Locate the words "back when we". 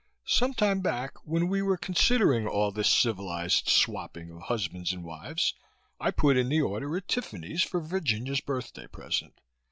0.81-1.61